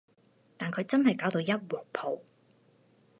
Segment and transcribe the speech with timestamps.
[0.57, 2.17] 但佢真係搞到一鑊泡